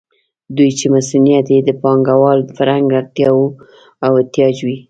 دوی 0.55 0.69
چې 0.79 0.85
مصونیت 0.95 1.47
یې 1.55 1.59
د 1.63 1.69
پانګوال 1.81 2.39
فرهنګ 2.55 2.87
اړتیا 2.99 3.27
او 4.05 4.11
احتیاج 4.21 4.55
وي. 4.65 4.77